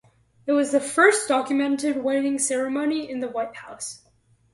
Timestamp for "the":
0.71-0.79, 3.19-3.27